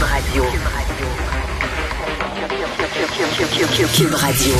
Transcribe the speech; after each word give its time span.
Cube 0.00 0.08
Radio. 0.08 0.44
Cube 3.94 4.14
Radio. 4.14 4.52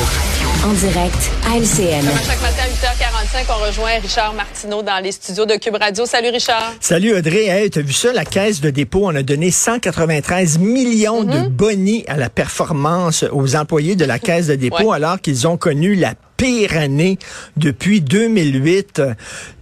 En 0.63 0.73
direct 0.73 1.31
à 1.47 1.57
LCN. 1.57 2.05
Comme 2.05 2.15
à 2.15 2.21
chaque 2.21 2.41
matin 2.43 2.61
à 2.61 2.67
8h45, 2.69 3.45
on 3.49 3.65
rejoint 3.65 3.99
Richard 3.99 4.33
Martineau 4.35 4.83
dans 4.83 5.03
les 5.03 5.11
studios 5.11 5.47
de 5.47 5.55
Cube 5.55 5.77
Radio. 5.81 6.05
Salut 6.05 6.29
Richard. 6.29 6.73
Salut 6.79 7.15
Audrey. 7.15 7.45
Hey, 7.47 7.71
t'as 7.71 7.81
vu 7.81 7.91
ça? 7.93 8.13
La 8.13 8.23
caisse 8.23 8.61
de 8.61 8.69
dépôt, 8.69 9.01
on 9.05 9.15
a 9.15 9.23
donné 9.23 9.49
193 9.49 10.59
millions 10.59 11.23
de 11.23 11.47
bonnies 11.47 12.03
à 12.07 12.17
la 12.17 12.29
performance 12.29 13.25
aux 13.31 13.55
employés 13.55 13.95
de 13.95 14.05
la 14.05 14.19
caisse 14.19 14.45
de 14.47 14.55
dépôt 14.55 14.89
Ouais. 14.91 14.95
alors 14.97 15.19
qu'ils 15.19 15.47
ont 15.47 15.57
connu 15.57 15.95
la 15.95 16.13
pire 16.41 16.75
année 16.75 17.19
depuis 17.55 18.01
2008. 18.01 18.93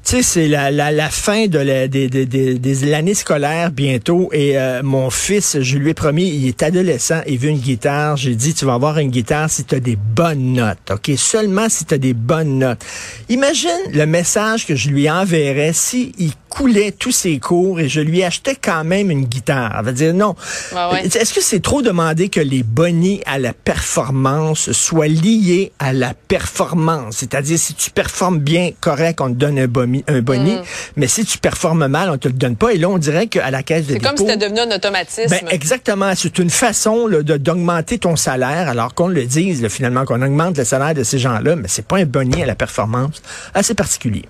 Tu 0.01 0.15
sais, 0.15 0.23
c'est 0.23 0.47
la, 0.47 0.71
la, 0.71 0.91
la 0.93 1.09
fin 1.09 1.47
de 1.47 1.59
la- 1.59 1.89
des- 1.89 2.07
des- 2.07 2.25
des- 2.25 2.57
des- 2.57 2.85
l'année 2.85 3.13
scolaire 3.13 3.69
bientôt. 3.69 4.29
Et 4.31 4.57
euh, 4.57 4.81
mon 4.81 5.09
fils, 5.09 5.57
je 5.59 5.77
lui 5.77 5.89
ai 5.89 5.93
promis, 5.93 6.29
il 6.29 6.47
est 6.47 6.63
adolescent, 6.63 7.21
il 7.27 7.37
veut 7.37 7.49
une 7.49 7.59
guitare. 7.59 8.15
J'ai 8.15 8.33
dit, 8.33 8.53
tu 8.53 8.63
vas 8.63 8.75
avoir 8.75 8.97
une 8.99 9.09
guitare 9.11 9.49
si 9.49 9.65
tu 9.65 9.75
as 9.75 9.81
des 9.81 9.97
bonnes 9.97 10.53
notes. 10.53 10.89
OK? 10.91 11.11
Seulement 11.17 11.67
si 11.67 11.83
tu 11.83 11.93
as 11.95 11.97
des 11.97 12.13
bonnes 12.13 12.59
notes. 12.59 12.79
Imagine 13.27 13.69
le 13.91 14.05
message 14.05 14.65
que 14.65 14.75
je 14.75 14.89
lui 14.89 15.09
enverrais 15.09 15.73
si 15.73 16.13
il 16.17 16.31
coulait 16.49 16.91
tous 16.91 17.11
ses 17.11 17.39
cours 17.39 17.79
et 17.79 17.87
je 17.87 18.01
lui 18.01 18.23
achetais 18.23 18.55
quand 18.55 18.83
même 18.83 19.11
une 19.11 19.25
guitare. 19.25 19.75
Elle 19.79 19.85
va 19.85 19.91
dire 19.91 20.13
non. 20.13 20.35
Ouais. 20.73 21.05
Est-ce 21.05 21.33
que 21.33 21.41
c'est 21.41 21.61
trop 21.61 21.81
demander 21.81 22.29
que 22.29 22.39
les 22.39 22.63
bonnies 22.63 23.21
à 23.25 23.37
la 23.39 23.53
performance 23.53 24.71
soient 24.71 25.07
liés 25.07 25.71
à 25.79 25.93
la 25.93 26.13
performance? 26.13 27.17
C'est-à-dire, 27.17 27.57
si 27.59 27.73
tu 27.75 27.91
performes 27.91 28.39
bien, 28.39 28.71
correct, 28.81 29.21
on 29.21 29.29
te 29.29 29.33
donne 29.35 29.59
un 29.59 29.67
boni, 29.67 30.03
un 30.07 30.21
boni 30.21 30.57
mais 30.95 31.07
si 31.07 31.23
tu 31.25 31.37
performes 31.37 31.87
mal, 31.87 32.09
on 32.09 32.17
te 32.17 32.27
le 32.27 32.33
donne 32.33 32.55
pas. 32.55 32.71
Et 32.73 32.77
là, 32.77 32.89
on 32.89 32.97
dirait 32.97 33.27
qu'à 33.27 33.49
la 33.51 33.63
caisse 33.63 33.85
de 33.87 33.93
C'est 33.93 33.99
dépôt... 33.99 34.07
comme 34.09 34.17
si 34.17 34.23
c'était 34.25 34.37
devenu 34.37 34.59
un 34.61 34.75
automatisme. 34.75 35.29
Ben, 35.29 35.47
exactement. 35.49 36.11
C'est 36.15 36.37
une 36.39 36.49
façon 36.49 37.07
là, 37.07 37.21
de- 37.21 37.37
d'augmenter 37.37 37.99
ton 37.99 38.15
salaire, 38.15 38.67
alors 38.67 38.93
qu'on 38.95 39.07
le 39.07 39.25
dise 39.25 39.61
là, 39.61 39.69
finalement, 39.69 40.05
qu'on 40.05 40.21
augmente 40.21 40.57
le 40.57 40.65
salaire 40.65 40.93
de 40.93 41.03
ces 41.03 41.19
gens-là, 41.19 41.55
mais 41.55 41.67
c'est 41.67 41.85
pas 41.85 41.97
un 41.97 42.05
boni 42.05 42.41
à 42.41 42.45
la 42.45 42.55
performance 42.55 43.21
assez 43.53 43.73
particulier. 43.75 44.25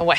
Ouais. 0.00 0.16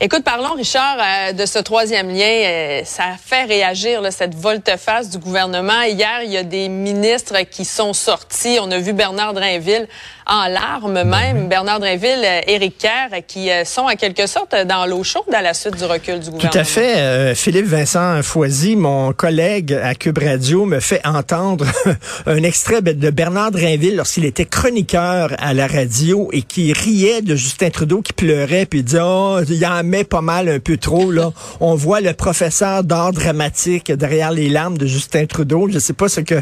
Écoute, 0.00 0.24
parlons, 0.24 0.54
Richard, 0.54 0.96
euh, 0.98 1.32
de 1.32 1.44
ce 1.44 1.58
troisième 1.58 2.08
lien. 2.08 2.24
Euh, 2.24 2.84
ça 2.84 3.16
fait 3.22 3.44
réagir 3.44 4.00
là, 4.00 4.10
cette 4.10 4.34
volte-face 4.34 5.10
du 5.10 5.18
gouvernement. 5.18 5.82
Hier, 5.82 6.22
il 6.22 6.30
y 6.30 6.38
a 6.38 6.42
des 6.42 6.70
ministres 6.70 7.38
qui 7.42 7.66
sont 7.66 7.92
sortis. 7.92 8.58
On 8.62 8.70
a 8.70 8.78
vu 8.78 8.94
Bernard 8.94 9.34
Drinville 9.34 9.88
en 10.30 10.46
larmes 10.46 11.02
même. 11.02 11.48
Bernard 11.48 11.80
Drinville, 11.80 12.22
euh, 12.24 12.40
Éric 12.46 12.78
Kerr, 12.78 13.20
qui 13.26 13.50
euh, 13.50 13.64
sont 13.64 13.82
en 13.82 13.96
quelque 13.96 14.28
sorte 14.28 14.54
dans 14.66 14.86
l'eau 14.86 15.02
chaude 15.02 15.24
à 15.32 15.42
la 15.42 15.54
suite 15.54 15.76
du 15.76 15.84
recul 15.84 16.20
du 16.20 16.26
Tout 16.26 16.32
gouvernement. 16.32 16.60
à 16.60 16.64
fait. 16.64 16.98
Euh, 16.98 17.34
Philippe 17.34 17.66
Vincent 17.66 18.22
Foisy, 18.22 18.76
mon 18.76 19.12
collègue 19.12 19.72
à 19.72 19.94
Cube 19.94 20.18
Radio, 20.18 20.66
me 20.66 20.78
fait 20.78 21.04
entendre 21.04 21.66
un 22.26 22.42
extrait 22.44 22.80
de 22.80 23.10
Bernard 23.10 23.50
Drinville 23.50 23.96
lorsqu'il 23.96 24.24
était 24.24 24.44
chroniqueur 24.44 25.30
à 25.38 25.52
la 25.52 25.66
radio 25.66 26.28
et 26.32 26.42
qui 26.42 26.72
riait 26.72 27.22
de 27.22 27.34
Justin 27.34 27.70
Trudeau 27.70 28.00
qui 28.00 28.12
pleurait 28.12 28.66
puis 28.66 28.80
il 28.80 28.84
disait 28.84 29.00
oh 29.02 29.40
il 29.48 29.66
en 29.66 29.82
met 29.82 30.04
pas 30.04 30.20
mal 30.20 30.48
un 30.48 30.60
peu 30.60 30.76
trop 30.76 31.10
là. 31.10 31.32
On 31.60 31.74
voit 31.74 32.00
le 32.00 32.12
professeur 32.12 32.84
d'art 32.84 33.12
dramatique 33.12 33.90
derrière 33.90 34.30
les 34.30 34.48
larmes 34.48 34.78
de 34.78 34.86
Justin 34.86 35.26
Trudeau. 35.26 35.68
Je 35.68 35.80
sais 35.80 35.92
pas 35.92 36.08
ce 36.08 36.20
que 36.20 36.36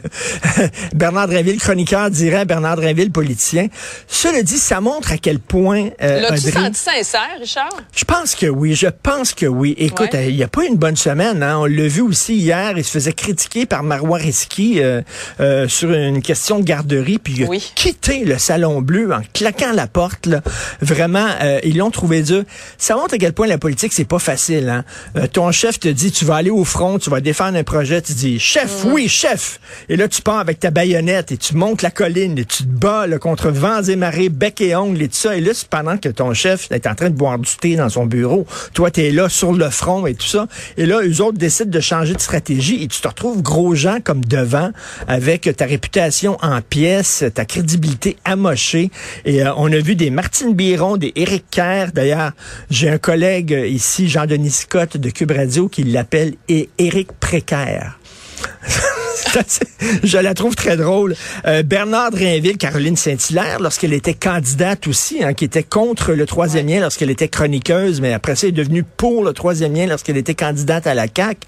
Bernard 0.95 1.29
Drinville 1.29 1.59
chroniqueur 1.59 2.11
dirait 2.11 2.41
à 2.41 2.45
Bernard 2.45 2.77
Drinville 2.77 3.11
politicien. 3.11 3.69
Cela 4.07 4.43
dit, 4.43 4.59
ça 4.59 4.81
montre 4.81 5.13
à 5.13 5.19
quel 5.19 5.39
point 5.39 5.89
euh, 6.03 6.21
L'as-tu 6.21 6.51
senti 6.51 6.79
sincère, 6.81 7.29
Richard? 7.41 7.71
je 7.95 8.05
pense 8.05 8.35
que 8.35 8.47
oui, 8.47 8.75
je 8.75 8.87
pense 8.89 9.33
que 9.35 9.47
oui. 9.47 9.75
Écoute, 9.79 10.11
Ouais. 10.15 10.27
euh, 10.27 10.29
il 10.31 10.37
n'y 10.37 10.43
a 10.43 10.49
pas 10.49 10.65
une 10.65 10.77
bonne 10.77 10.97
semaine. 10.97 11.43
Hein? 11.43 11.59
On 11.59 11.67
l'a 11.67 11.89
vu 11.89 12.01
aussi 12.01 12.35
hier, 12.37 12.73
il 12.77 12.85
se 12.85 12.91
faisait 12.91 13.13
critiquer 13.13 13.67
par 13.67 13.83
Marois 13.83 14.19
Risky 14.19 14.81
euh, 14.81 15.03
euh, 15.41 15.69
sur 15.69 15.93
une 15.93 16.23
question 16.23 16.59
de 16.59 16.65
garderie, 16.65 17.19
puis 17.19 17.35
il 17.39 17.45
a 17.45 17.49
quitté 17.75 18.25
le 18.25 18.39
Salon 18.39 18.81
Bleu 18.81 19.13
en 19.13 19.21
claquant 19.33 19.73
la 19.73 19.87
porte. 19.87 20.27
Là. 20.27 20.41
Vraiment, 20.81 21.27
euh, 21.43 21.61
ils 21.65 21.77
l'ont 21.77 21.91
trouvé 21.91 22.23
dur. 22.23 22.43
Ça 22.79 22.95
montre 22.97 23.15
à 23.15 23.19
quel 23.19 23.33
point 23.33 23.47
la 23.47 23.59
politique, 23.59 23.93
c'est 23.93 24.05
pas 24.05 24.19
facile. 24.19 24.69
Hein? 24.69 24.85
Euh, 25.17 25.27
ton 25.27 25.51
chef 25.53 25.79
te 25.81 25.89
dit, 25.89 26.13
tu 26.13 26.25
vas 26.25 26.37
aller 26.37 26.51
au 26.51 26.65
front, 26.65 26.99
tu 26.99 27.11
vas 27.11 27.21
défendre 27.21 27.57
un 27.59 27.65
projet, 27.65 28.01
tu 28.03 28.13
dis, 28.13 28.39
chef, 28.39 28.85
Mm. 28.85 28.93
oui, 28.93 29.09
chef. 29.09 29.61
Et 29.89 29.97
là, 29.97 30.09
tu 30.09 30.23
pars 30.23 30.39
avec 30.39 30.61
ta 30.61 30.71
baïonnette 30.71 31.33
et 31.33 31.37
tu 31.37 31.55
montes 31.55 31.83
la 31.83 31.91
colline 31.91 32.39
et 32.39 32.45
tu 32.45 32.65
te 32.65 32.69
bats 32.69 33.07
là, 33.07 33.19
contre 33.19 33.51
vents 33.69 33.83
et 33.83 33.97
marées, 33.97 34.29
bec 34.29 34.61
et 34.61 34.75
ongles 34.75 35.03
et 35.03 35.09
tout 35.09 35.17
ça. 35.17 35.37
Et 35.37 35.41
là, 35.41 35.53
pendant 35.69 35.97
que 35.99 36.09
ton 36.09 36.33
chef 36.35 36.71
est 36.71 36.87
en 36.87 36.95
train 36.95 37.11
de 37.11 37.15
boire 37.15 37.39
du 37.39 37.51
thé 37.61 37.77
dans 37.77 37.89
son 37.89 38.07
bureau. 38.07 38.47
Toi, 38.75 38.91
tu 38.91 39.03
es 39.03 39.11
là 39.11 39.29
sur 39.29 39.53
le 39.53 39.69
front 39.71 40.07
et 40.07 40.15
tout 40.15 40.27
ça. 40.27 40.47
Et 40.77 40.87
là, 40.87 41.01
eux 41.03 41.21
autres 41.21 41.39
décident 41.39 41.71
de 41.71 41.81
changer 41.81 42.15
de 42.15 42.21
stratégie 42.21 42.83
et 42.83 42.89
tu 42.89 43.01
te 43.01 43.09
retrouves 43.09 43.43
gros 43.43 43.75
gens 43.75 43.99
comme 44.03 44.25
devant 44.25 44.71
avec 45.07 45.55
ta 45.57 45.67
réputation 45.67 46.39
en 46.43 46.61
pièces, 46.63 47.25
ta 47.35 47.45
crédibilité 47.45 48.17
amochée. 48.25 48.91
Et 49.25 49.45
euh, 49.45 49.53
on 49.57 49.71
a 49.73 49.79
vu 49.79 49.95
des 49.95 50.11
Martine 50.11 50.55
Biron, 50.55 50.97
des 50.97 51.13
Éric 51.17 51.45
Kerr. 51.51 51.93
D'ailleurs, 51.93 52.33
j'ai 52.71 52.89
un 52.89 52.99
collègue 52.99 53.51
ici, 53.67 54.09
Jean-Denis 54.09 54.51
Scott 54.51 54.97
de 54.97 55.11
Cube 55.11 55.33
Radio, 55.33 55.69
qui 55.69 55.85
l'appelle 55.85 56.35
Éric 56.49 57.13
Précaire. 57.21 57.99
Je 60.03 60.19
la 60.19 60.35
trouve 60.35 60.55
très 60.55 60.77
drôle. 60.77 61.15
Euh, 61.47 61.63
Bernard 61.63 62.11
Drinville, 62.11 62.57
Caroline 62.57 62.97
Saint-Hilaire, 62.97 63.61
lorsqu'elle 63.61 63.93
était 63.93 64.15
candidate 64.15 64.87
aussi, 64.87 65.23
hein, 65.23 65.35
qui 65.35 65.45
était 65.45 65.63
contre 65.63 66.13
le 66.13 66.27
troisième 66.27 66.67
lien 66.67 66.81
lorsqu'elle 66.81 67.11
était 67.11 67.29
chroniqueuse, 67.29 68.01
mais 68.01 68.13
après 68.13 68.37
ça, 68.37 68.47
elle 68.47 68.55
est 68.55 68.57
devenue 68.57 68.85
pour 68.85 69.25
le 69.25 69.33
troisième 69.33 69.75
lien 69.75 69.87
lorsqu'elle 69.87 70.17
était 70.17 70.35
candidate 70.35 70.87
à 70.87 70.95
la 70.95 71.07
CAQ. 71.15 71.41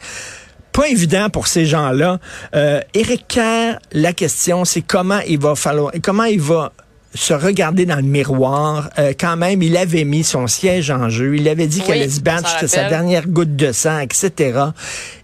Pas 0.73 0.89
évident 0.89 1.31
pour 1.31 1.49
ces 1.49 1.67
gens-là. 1.67 2.21
Euh, 2.55 2.81
Éric 2.95 3.27
Kerr, 3.29 3.79
la 3.93 4.13
question, 4.13 4.65
c'est 4.65 4.83
comment 4.83 5.21
il 5.27 5.39
va 5.39 5.57
falloir, 5.57 5.93
comment 6.03 6.25
il 6.25 6.41
va 6.41 6.73
se 7.13 7.35
regarder 7.35 7.87
dans 7.87 7.97
le 7.97 8.03
miroir? 8.03 8.89
Euh, 8.99 9.13
quand 9.19 9.37
même, 9.37 9.63
il 9.63 9.77
avait 9.77 10.05
mis 10.05 10.23
son 10.23 10.47
siège 10.47 10.93
en 10.93 11.09
jeu. 11.09 11.37
Il 11.37 11.49
avait 11.49 11.67
dit 11.67 11.81
Oui, 11.81 11.87
qu'elle 11.87 12.03
allait 12.03 12.09
se 12.09 12.21
battre 12.21 12.49
jusqu'à 12.51 12.69
sa 12.69 12.89
dernière 12.89 13.27
goutte 13.27 13.57
de 13.57 13.73
sang, 13.73 13.99
etc. 13.99 14.61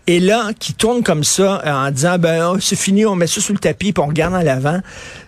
Et 0.09 0.21
là, 0.21 0.51
qui 0.59 0.73
tourne 0.73 1.03
comme 1.03 1.25
ça 1.25 1.63
en 1.65 1.91
disant 1.91 2.19
ben 2.19 2.53
oh, 2.53 2.59
c'est 2.61 2.77
fini, 2.77 3.05
on 3.07 3.17
met 3.17 3.27
ça 3.27 3.41
sous 3.41 3.53
le 3.53 3.59
tapis 3.59 3.93
puis 3.93 4.03
on 4.03 4.07
regarde 4.07 4.35
en 4.35 4.43
l'avant. 4.43 4.81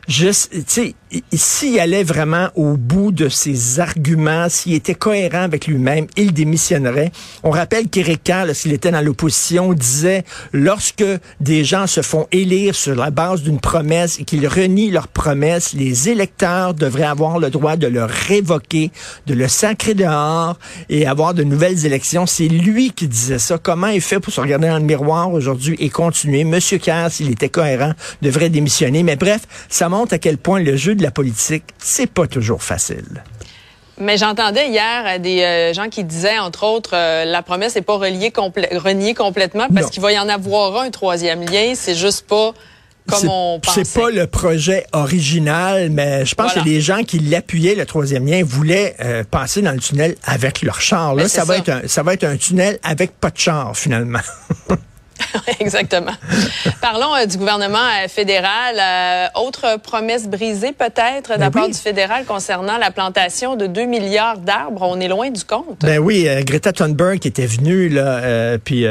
Tu 0.09 0.33
sais, 0.33 0.95
s'il 1.35 1.79
allait 1.79 2.03
vraiment 2.03 2.49
au 2.55 2.79
bout 2.79 3.13
de 3.13 3.29
ses 3.29 3.79
arguments, 3.79 4.49
s'il 4.49 4.73
était 4.73 4.95
cohérent 4.95 5.43
avec 5.43 5.67
lui-même, 5.67 6.07
il 6.17 6.33
démissionnerait. 6.33 7.13
On 7.43 7.51
rappelle 7.51 7.89
Kerr, 7.89 8.47
lorsqu'il 8.47 8.73
était 8.73 8.91
dans 8.91 9.03
l'opposition, 9.03 9.75
disait 9.75 10.25
lorsque 10.55 11.05
des 11.41 11.63
gens 11.63 11.87
se 11.87 12.01
font 12.01 12.27
élire 12.33 12.75
sur 12.75 12.95
la 12.95 13.11
base 13.11 13.43
d'une 13.43 13.61
promesse 13.61 14.19
et 14.19 14.25
qu'ils 14.25 14.47
renient 14.49 14.91
leur 14.91 15.09
promesse, 15.09 15.75
les 15.75 16.09
électeurs 16.09 16.73
devraient 16.73 17.03
avoir 17.03 17.39
le 17.39 17.51
droit 17.51 17.77
de 17.77 17.87
le 17.87 18.05
révoquer, 18.05 18.91
de 19.27 19.35
le 19.35 19.47
sacrer 19.47 19.93
dehors 19.93 20.59
et 20.89 21.07
avoir 21.07 21.35
de 21.35 21.43
nouvelles 21.43 21.85
élections. 21.85 22.25
C'est 22.25 22.49
lui 22.49 22.93
qui 22.93 23.09
disait 23.09 23.39
ça. 23.39 23.59
Comment 23.59 23.89
il 23.89 24.01
fait 24.01 24.21
pour 24.21 24.33
se 24.33 24.41
regarder 24.41 24.69
dans 24.69 24.79
le 24.79 24.85
miroir 24.85 25.33
aujourd'hui 25.33 25.77
et 25.81 25.91
continuer? 25.91 26.45
Monsieur 26.45 26.79
Kerr, 26.79 27.11
s'il 27.11 27.31
était 27.31 27.51
cohérent, 27.51 27.93
devrait 28.23 28.49
démissionner. 28.49 29.03
Mais 29.03 29.17
bref, 29.17 29.43
ça 29.69 29.89
montre 29.89 29.98
à 30.07 30.19
quel 30.19 30.39
point 30.39 30.61
le 30.61 30.77
jeu 30.77 30.95
de 30.95 31.03
la 31.03 31.11
politique, 31.11 31.65
c'est 31.79 32.07
pas 32.11 32.27
toujours 32.27 32.63
facile. 32.63 33.23
Mais 34.01 34.17
j'entendais 34.17 34.69
hier 34.69 35.05
euh, 35.07 35.19
des 35.19 35.43
euh, 35.43 35.73
gens 35.75 35.89
qui 35.89 36.05
disaient, 36.05 36.39
entre 36.39 36.65
autres, 36.65 36.91
euh, 36.95 37.25
la 37.25 37.43
promesse 37.43 37.75
n'est 37.75 37.83
pas 37.83 37.97
reliée 37.97 38.31
complè- 38.31 38.77
reniée 38.79 39.15
complètement 39.15 39.67
parce 39.75 39.91
qu'il 39.91 40.01
va 40.03 40.13
y 40.13 40.19
en 40.19 40.29
avoir 40.29 40.81
un 40.81 40.91
troisième 40.91 41.43
lien. 41.45 41.73
C'est 41.75 41.97
juste 41.97 42.27
pas 42.29 42.53
comme 43.11 43.29
on 43.29 43.59
pensait. 43.59 43.83
C'est 43.85 44.01
pas 44.01 44.11
le 44.11 44.27
projet 44.29 44.87
original, 44.93 45.91
mais 45.91 46.25
je 46.27 46.35
pense 46.37 46.53
Voilà. 46.53 46.63
que 46.63 46.69
les 46.69 46.81
gens 46.81 47.03
qui 47.03 47.19
l'appuyaient, 47.19 47.75
le 47.75 47.87
troisième 47.87 48.25
lien, 48.27 48.43
voulaient 48.45 48.95
euh, 49.01 49.25
passer 49.29 49.63
dans 49.63 49.73
le 49.73 49.81
tunnel 49.81 50.15
avec 50.25 50.63
leur 50.63 50.81
char. 50.81 51.15
Là, 51.17 51.23
Ben, 51.25 51.29
ça 51.29 51.41
c'est 51.41 51.47
va, 51.49 51.55
ça. 51.55 51.61
Être 51.61 51.69
un, 51.71 51.89
ça 51.89 52.03
va 52.05 52.15
être 52.15 52.25
un 52.25 52.37
tunnel 52.37 52.79
avec 52.85 53.19
pas 53.19 53.31
de 53.31 53.39
char, 53.39 53.77
finalement. 53.77 54.21
Exactement. 55.61 56.13
Parlons 56.81 57.15
euh, 57.15 57.27
du 57.27 57.37
gouvernement 57.39 57.79
euh, 57.79 58.09
fédéral. 58.09 58.77
Euh, 58.79 59.27
autre 59.41 59.79
promesse 59.83 60.29
brisée 60.29 60.73
peut-être 60.73 61.35
de 61.35 61.41
la 61.41 61.51
Ben 61.51 61.51
part 61.51 61.65
oui. 61.67 61.73
du 61.73 61.79
fédéral 61.79 62.25
concernant 62.25 62.79
la 62.79 62.91
plantation 62.91 63.57
de 63.57 63.67
2 63.67 63.85
milliards 63.85 64.39
d'arbres. 64.39 64.83
On 64.83 65.01
est 65.01 65.09
loin 65.09 65.31
du 65.31 65.45
compte. 65.45 65.81
Ben 65.81 65.99
oui, 65.99 66.29
Greta 66.45 66.73
Thunberg 66.73 67.19
qui 67.19 67.29
était 67.29 67.47
venue, 67.47 67.89
là, 67.89 68.59
puis 68.59 68.85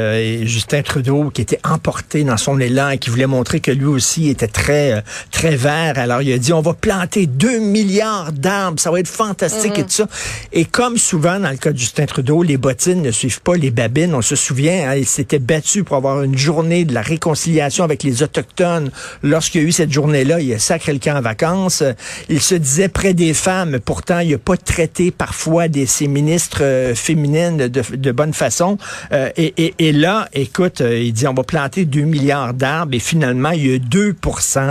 Justin 0.46 0.82
Trudeau 0.82 1.30
qui 1.30 1.42
était 1.42 1.60
emporté 1.64 2.24
dans 2.24 2.36
son 2.36 2.58
élan 2.60 2.90
et 2.90 2.98
qui 2.98 3.10
voulait 3.10 3.26
montrer 3.26 3.60
que 3.60 3.70
lui 3.70 3.86
aussi 3.86 4.28
était 4.28 4.48
très, 4.48 5.02
très 5.30 5.56
vert. 5.56 5.94
Alors 5.96 6.22
il 6.22 6.32
a 6.32 6.38
dit, 6.38 6.52
on 6.52 6.60
va 6.60 6.74
planter 6.74 7.26
2 7.26 7.58
milliards 7.58 8.32
d'arbres, 8.32 8.80
ça 8.80 8.90
va 8.90 9.00
être 9.00 9.08
fantastique 9.08 9.78
et 9.78 9.82
tout 9.82 9.90
ça. 9.90 10.06
Et 10.52 10.64
comme 10.64 10.98
souvent 10.98 11.38
dans 11.38 11.50
le 11.50 11.56
cas 11.56 11.72
de 11.72 11.78
Justin 11.78 12.06
Trudeau, 12.06 12.42
les 12.42 12.56
bottines 12.56 13.02
ne 13.02 13.10
suivent 13.10 13.42
pas 13.42 13.54
les 13.54 13.70
babines. 13.70 14.14
On 14.14 14.22
se 14.22 14.36
souvient, 14.36 14.90
hein, 14.90 14.94
il 14.96 15.06
s'était 15.06 15.38
battu 15.38 15.84
pour 15.84 15.96
avoir 15.96 16.17
une 16.22 16.36
journée 16.36 16.84
de 16.84 16.94
la 16.94 17.02
réconciliation 17.02 17.84
avec 17.84 18.02
les 18.02 18.22
Autochtones. 18.22 18.90
Lorsqu'il 19.22 19.62
y 19.62 19.64
a 19.64 19.68
eu 19.68 19.72
cette 19.72 19.92
journée-là, 19.92 20.40
il 20.40 20.52
a 20.52 20.58
sacré 20.58 20.92
le 20.92 20.98
camp 20.98 21.16
en 21.16 21.20
vacances. 21.20 21.82
Il 22.28 22.40
se 22.40 22.54
disait 22.54 22.88
près 22.88 23.14
des 23.14 23.34
femmes. 23.34 23.78
Pourtant, 23.84 24.20
il 24.20 24.30
n'a 24.30 24.38
pas 24.38 24.56
traité 24.56 25.10
parfois 25.10 25.68
des, 25.68 25.86
ses 25.86 26.08
ministres 26.08 26.62
euh, 26.62 26.94
féminines 26.94 27.56
de, 27.56 27.68
de, 27.68 28.12
bonne 28.12 28.32
façon. 28.32 28.78
Euh, 29.12 29.30
et, 29.36 29.54
et, 29.56 29.74
et, 29.78 29.92
là, 29.92 30.28
écoute, 30.32 30.80
euh, 30.80 30.98
il 30.98 31.12
dit 31.12 31.26
on 31.26 31.34
va 31.34 31.44
planter 31.44 31.84
2 31.84 32.02
milliards 32.02 32.54
d'arbres 32.54 32.94
et 32.94 32.98
finalement, 32.98 33.50
il 33.50 33.66
y 33.66 33.74
a 33.74 33.78
2 33.78 34.16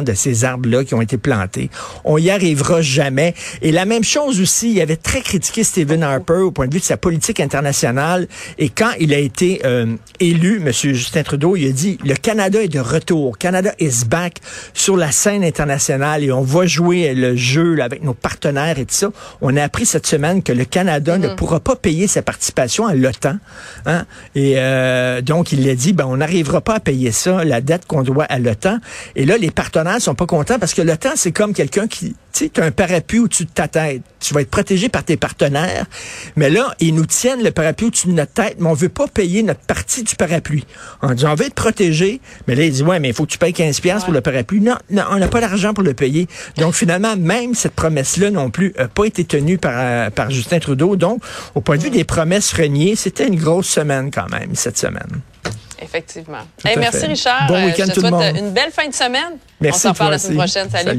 de 0.03 0.13
ces 0.13 0.45
arbres-là 0.45 0.83
qui 0.83 0.93
ont 0.93 1.01
été 1.01 1.17
plantés. 1.17 1.69
On 2.03 2.17
y 2.17 2.29
arrivera 2.29 2.81
jamais. 2.81 3.33
Et 3.61 3.71
la 3.71 3.85
même 3.85 4.03
chose 4.03 4.41
aussi, 4.41 4.71
il 4.71 4.81
avait 4.81 4.95
très 4.95 5.21
critiqué 5.21 5.63
Stephen 5.63 6.03
Harper 6.03 6.33
au 6.33 6.51
point 6.51 6.67
de 6.67 6.73
vue 6.73 6.79
de 6.79 6.85
sa 6.85 6.97
politique 6.97 7.39
internationale. 7.39 8.27
Et 8.57 8.69
quand 8.69 8.91
il 8.99 9.13
a 9.13 9.19
été 9.19 9.61
euh, 9.65 9.95
élu, 10.19 10.61
M. 10.65 10.71
Justin 10.71 11.23
Trudeau, 11.23 11.36
il 11.55 11.67
a 11.67 11.71
dit, 11.71 11.97
le 12.05 12.15
Canada 12.15 12.61
est 12.61 12.67
de 12.67 12.79
retour. 12.79 13.37
Canada 13.37 13.71
is 13.79 14.05
back 14.07 14.39
sur 14.73 14.97
la 14.97 15.11
scène 15.11 15.43
internationale 15.43 16.23
et 16.23 16.31
on 16.31 16.41
va 16.41 16.65
jouer 16.65 17.13
le 17.13 17.35
jeu 17.35 17.73
là, 17.73 17.85
avec 17.85 18.03
nos 18.03 18.13
partenaires 18.13 18.79
et 18.79 18.85
tout 18.85 18.93
ça. 18.93 19.09
On 19.41 19.55
a 19.55 19.63
appris 19.63 19.85
cette 19.85 20.07
semaine 20.07 20.43
que 20.43 20.51
le 20.51 20.65
Canada 20.65 21.17
ne 21.17 21.27
mm-hmm. 21.27 21.35
pourra 21.35 21.59
pas 21.59 21.75
payer 21.75 22.07
sa 22.07 22.21
participation 22.21 22.87
à 22.87 22.95
l'OTAN. 22.95 23.37
Hein? 23.85 24.05
Et 24.35 24.53
euh, 24.57 25.21
donc, 25.21 25.51
il 25.51 25.67
a 25.69 25.75
dit, 25.75 25.93
ben, 25.93 26.05
on 26.05 26.17
n'arrivera 26.17 26.61
pas 26.61 26.75
à 26.75 26.79
payer 26.79 27.11
ça, 27.11 27.43
la 27.43 27.61
dette 27.61 27.85
qu'on 27.85 28.03
doit 28.03 28.25
à 28.25 28.39
l'OTAN. 28.39 28.77
Et 29.15 29.25
là, 29.25 29.37
les 29.37 29.51
partenaires 29.51 30.01
sont 30.01 30.15
pas 30.15 30.25
contents 30.25 30.59
parce 30.59 30.73
que 30.73 30.81
l'OTAN, 30.81 31.11
c'est 31.15 31.31
comme 31.31 31.53
quelqu'un 31.53 31.87
qui, 31.87 32.15
tu 32.37 32.61
as 32.61 32.65
un 32.65 32.71
parapluie 32.71 33.19
au-dessus 33.19 33.45
de 33.45 33.49
ta 33.49 33.67
tête. 33.67 34.01
Tu 34.19 34.33
vas 34.33 34.41
être 34.41 34.49
protégé 34.49 34.89
par 34.89 35.03
tes 35.03 35.17
partenaires. 35.17 35.85
Mais 36.35 36.49
là, 36.49 36.73
ils 36.79 36.93
nous 36.93 37.05
tiennent 37.05 37.43
le 37.43 37.51
parapluie 37.51 37.87
au-dessus 37.87 38.07
de 38.07 38.13
notre 38.13 38.33
tête, 38.33 38.57
mais 38.59 38.67
on 38.67 38.73
veut 38.73 38.89
pas 38.89 39.07
payer 39.07 39.43
notre 39.43 39.61
partie 39.61 40.03
du 40.03 40.15
parapluie. 40.15 40.65
On 41.01 41.13
dit, 41.13 41.25
on 41.25 41.35
veut 41.35 41.45
être 41.45 41.53
protégé. 41.53 42.21
Mais 42.47 42.55
là, 42.55 42.63
ils 42.63 42.71
disent, 42.71 42.83
ouais, 42.83 42.99
mais 42.99 43.09
il 43.09 43.13
faut 43.13 43.25
que 43.25 43.31
tu 43.31 43.37
payes 43.37 43.53
15 43.53 43.79
pièces 43.79 44.03
pour 44.03 44.13
le 44.13 44.21
parapluie. 44.21 44.61
Non, 44.61 44.75
non, 44.89 45.03
on 45.11 45.17
n'a 45.17 45.27
pas 45.27 45.41
l'argent 45.41 45.73
pour 45.73 45.83
le 45.83 45.93
payer. 45.93 46.27
Donc, 46.57 46.73
finalement, 46.73 47.15
même 47.15 47.53
cette 47.55 47.73
promesse-là 47.73 48.31
non 48.31 48.49
plus 48.49 48.73
n'a 48.77 48.87
pas 48.87 49.05
été 49.05 49.25
tenue 49.25 49.57
par, 49.57 49.73
euh, 49.75 50.09
par 50.09 50.29
Justin 50.31 50.59
Trudeau. 50.59 50.95
Donc, 50.95 51.21
au 51.55 51.61
point 51.61 51.77
de 51.77 51.83
vue 51.83 51.89
des 51.89 52.03
promesses 52.03 52.53
reniées, 52.53 52.95
c'était 52.95 53.27
une 53.27 53.39
grosse 53.39 53.67
semaine 53.67 54.11
quand 54.11 54.29
même, 54.29 54.55
cette 54.55 54.77
semaine. 54.77 55.21
Effectivement. 55.81 56.39
merci 56.63 57.05
Richard. 57.05 57.47
Bon 57.47 57.55
euh, 57.55 57.65
week-end 57.67 57.85
tout 57.93 58.01
le 58.01 58.09
monde. 58.09 58.23
Une 58.35 58.51
belle 58.51 58.71
fin 58.71 58.87
de 58.87 58.93
semaine. 58.93 59.37
Merci. 59.61 59.87
On 59.87 59.89
s'en 59.89 59.93
parle 59.93 60.11
la 60.11 60.17
semaine 60.19 60.37
prochaine. 60.37 60.69
Salut. 60.69 60.89